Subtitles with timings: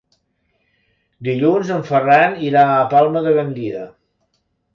[1.27, 3.85] Dilluns en Ferran irà a Palma de Gandia.